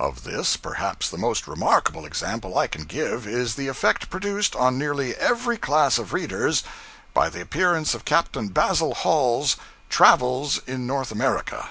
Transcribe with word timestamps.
Of 0.00 0.24
this, 0.24 0.56
perhaps, 0.56 1.10
the 1.10 1.18
most 1.18 1.46
remarkable 1.46 2.06
example 2.06 2.56
I 2.56 2.66
can 2.66 2.84
give 2.84 3.26
is 3.26 3.56
the 3.56 3.68
effect 3.68 4.08
produced 4.08 4.56
on 4.56 4.78
nearly 4.78 5.14
every 5.16 5.58
class 5.58 5.98
of 5.98 6.14
readers 6.14 6.62
by 7.12 7.28
the 7.28 7.42
appearance 7.42 7.92
of 7.92 8.06
Captain 8.06 8.48
Basil 8.48 8.94
Hall's 8.94 9.56
'Travels 9.90 10.60
in 10.66 10.86
North 10.86 11.12
America.' 11.12 11.68